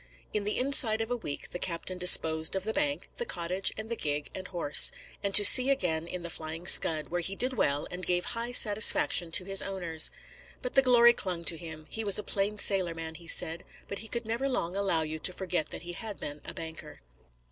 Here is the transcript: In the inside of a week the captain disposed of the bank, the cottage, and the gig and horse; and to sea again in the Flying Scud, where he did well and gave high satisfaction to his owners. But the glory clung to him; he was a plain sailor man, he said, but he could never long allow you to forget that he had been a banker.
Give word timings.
In 0.33 0.45
the 0.45 0.57
inside 0.57 0.99
of 0.99 1.11
a 1.11 1.15
week 1.15 1.51
the 1.51 1.59
captain 1.59 1.99
disposed 1.99 2.55
of 2.55 2.63
the 2.63 2.73
bank, 2.73 3.07
the 3.17 3.23
cottage, 3.25 3.71
and 3.77 3.87
the 3.87 3.95
gig 3.95 4.31
and 4.33 4.47
horse; 4.47 4.91
and 5.21 5.35
to 5.35 5.45
sea 5.45 5.69
again 5.69 6.07
in 6.07 6.23
the 6.23 6.31
Flying 6.31 6.65
Scud, 6.65 7.09
where 7.09 7.21
he 7.21 7.35
did 7.35 7.53
well 7.53 7.87
and 7.91 8.03
gave 8.03 8.25
high 8.25 8.51
satisfaction 8.51 9.29
to 9.33 9.45
his 9.45 9.61
owners. 9.61 10.09
But 10.63 10.73
the 10.73 10.81
glory 10.81 11.13
clung 11.13 11.43
to 11.43 11.55
him; 11.55 11.85
he 11.87 12.03
was 12.03 12.17
a 12.17 12.23
plain 12.23 12.57
sailor 12.57 12.95
man, 12.95 13.13
he 13.13 13.27
said, 13.27 13.63
but 13.87 13.99
he 13.99 14.07
could 14.07 14.25
never 14.25 14.49
long 14.49 14.75
allow 14.75 15.03
you 15.03 15.19
to 15.19 15.31
forget 15.33 15.69
that 15.69 15.83
he 15.83 15.93
had 15.93 16.19
been 16.19 16.41
a 16.45 16.53
banker. 16.55 17.01